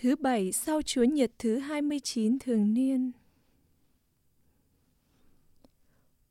[0.00, 3.12] Thứ bảy sau Chúa Nhật thứ 29 thường niên.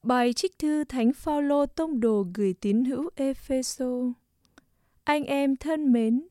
[0.03, 4.13] Bài trích thư Thánh Phaolô tông đồ gửi tín hữu Epheso.
[5.03, 6.27] Anh em thân mến,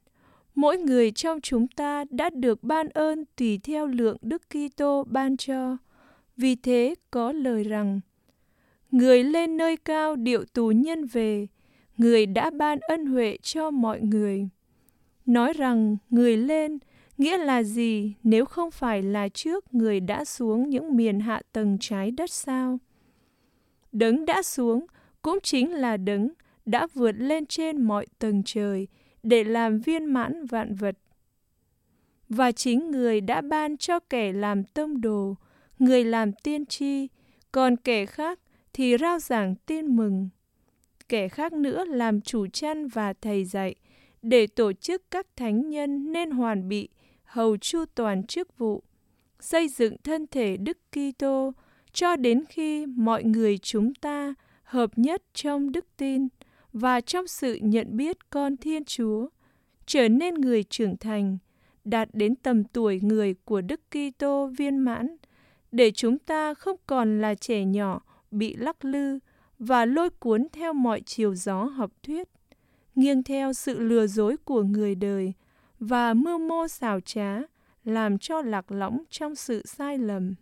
[0.55, 5.37] mỗi người trong chúng ta đã được ban ơn tùy theo lượng Đức Kitô ban
[5.37, 5.77] cho.
[6.37, 8.01] Vì thế có lời rằng:
[8.91, 11.47] Người lên nơi cao điệu tù nhân về,
[11.97, 14.49] người đã ban ân huệ cho mọi người.
[15.27, 16.79] Nói rằng người lên
[17.19, 21.77] Nghĩa là gì nếu không phải là trước người đã xuống những miền hạ tầng
[21.81, 22.79] trái đất sao?
[23.93, 24.87] Đấng đã xuống
[25.23, 26.29] cũng chính là đấng
[26.67, 28.89] đã vượt lên trên mọi tầng trời
[29.23, 30.99] để làm viên mãn vạn vật.
[32.29, 35.35] Và chính người đã ban cho kẻ làm tông đồ,
[35.79, 37.09] người làm tiên tri,
[37.53, 38.41] còn kẻ khác
[38.73, 40.29] thì rao giảng tin mừng.
[41.09, 43.75] Kẻ khác nữa làm chủ chăn và thầy dạy
[44.23, 46.89] để tổ chức các thánh nhân nên hoàn bị
[47.27, 48.83] hầu chu toàn chức vụ,
[49.41, 51.53] xây dựng thân thể Đức Kitô
[51.93, 56.29] cho đến khi mọi người chúng ta hợp nhất trong đức tin
[56.73, 59.29] và trong sự nhận biết con Thiên Chúa,
[59.87, 61.39] trở nên người trưởng thành,
[61.85, 65.17] đạt đến tầm tuổi người của Đức Kitô viên mãn,
[65.73, 69.19] để chúng ta không còn là trẻ nhỏ bị lắc lư
[69.59, 72.29] và lôi cuốn theo mọi chiều gió học thuyết,
[72.95, 75.33] nghiêng theo sự lừa dối của người đời
[75.81, 77.39] và mưu mô xảo trá,
[77.85, 80.35] làm cho lạc lõng trong sự sai lầm.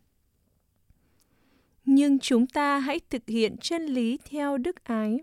[1.84, 5.18] Nhưng chúng ta hãy thực hiện chân lý theo đức ái.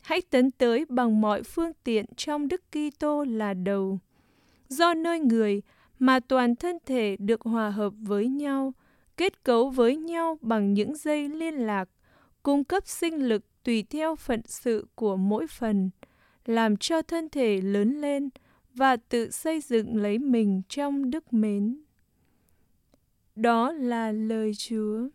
[0.00, 3.98] Hãy tấn tới bằng mọi phương tiện trong Đức Kitô là đầu.
[4.68, 5.62] Do nơi người
[5.98, 8.72] mà toàn thân thể được hòa hợp với nhau,
[9.16, 11.88] kết cấu với nhau bằng những dây liên lạc,
[12.42, 15.90] cung cấp sinh lực tùy theo phận sự của mỗi phần,
[16.44, 18.28] làm cho thân thể lớn lên,
[18.76, 21.82] và tự xây dựng lấy mình trong đức mến.
[23.36, 25.08] Đó là lời Chúa.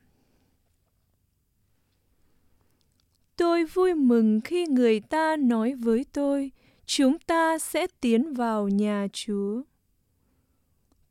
[3.37, 6.51] Tôi vui mừng khi người ta nói với tôi,
[6.85, 9.61] chúng ta sẽ tiến vào nhà Chúa.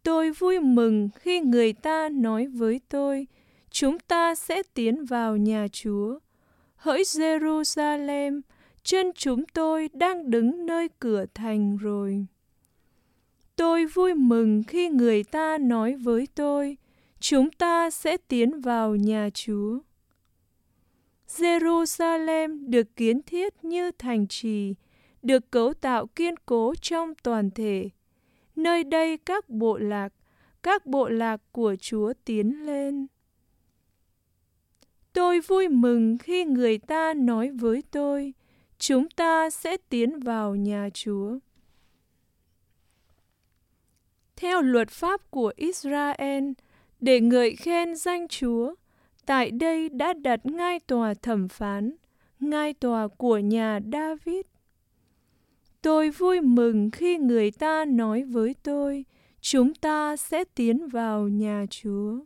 [0.03, 3.27] Tôi vui mừng khi người ta nói với tôi,
[3.71, 6.19] chúng ta sẽ tiến vào nhà Chúa.
[6.77, 8.41] Hỡi Jerusalem,
[8.83, 12.27] chân chúng tôi đang đứng nơi cửa thành rồi.
[13.61, 16.77] Tôi vui mừng khi người ta nói với tôi,
[17.19, 19.79] chúng ta sẽ tiến vào nhà Chúa.
[21.29, 24.75] Jerusalem được kiến thiết như thành trì,
[25.23, 27.91] được cấu tạo kiên cố trong toàn thể.
[28.57, 30.13] Nơi đây các bộ lạc,
[30.63, 33.07] các bộ lạc của Chúa tiến lên.
[35.13, 38.35] Tôi vui mừng khi người ta nói với tôi,
[38.79, 41.39] chúng ta sẽ tiến vào nhà Chúa
[44.61, 46.45] theo luật pháp của Israel
[47.01, 48.75] để ngợi khen danh Chúa.
[49.27, 51.93] Tại đây đã đặt ngai tòa thẩm phán,
[52.41, 54.41] ngai tòa của nhà David.
[55.83, 59.05] Tôi vui mừng khi người ta nói với tôi,
[59.41, 62.19] chúng ta sẽ tiến vào nhà Chúa.